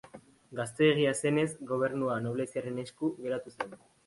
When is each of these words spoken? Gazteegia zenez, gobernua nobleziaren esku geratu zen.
Gazteegia 0.59 1.11
zenez, 1.21 1.45
gobernua 1.73 2.17
nobleziaren 2.29 2.81
esku 2.87 3.13
geratu 3.21 3.55
zen. 3.57 3.79